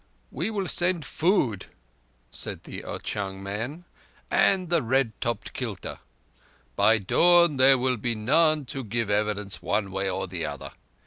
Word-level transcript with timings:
"We 0.31 0.49
will 0.49 0.67
send 0.67 1.05
food," 1.05 1.67
said 2.31 2.63
the 2.63 2.83
Ao 2.83 2.97
chung 2.97 3.43
man, 3.43 3.85
"and 4.31 4.69
the 4.69 4.81
red 4.81 5.11
topped 5.21 5.53
kilta. 5.53 5.99
By 6.75 6.97
dawn 6.97 7.57
there 7.57 7.77
will 7.77 7.97
be 7.97 8.15
none 8.15 8.65
to 8.73 8.83
give 8.83 9.11
evidence, 9.11 9.61
one 9.61 9.91
way 9.91 10.09
or 10.09 10.25
the 10.27 10.43
other. 10.43 10.71